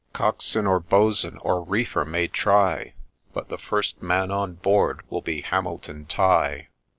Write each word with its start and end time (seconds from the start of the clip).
Cockswain, 0.13 0.65
or 0.65 0.79
boatswain, 0.79 1.37
or 1.43 1.61
reefer 1.61 2.03
may 2.05 2.27
try, 2.27 2.95
But 3.33 3.49
the 3.49 3.59
first 3.59 4.01
man 4.01 4.31
on 4.31 4.55
board 4.55 5.03
will 5.11 5.21
be 5.21 5.41
Hamilton 5.43 6.07
Tighe 6.07 6.69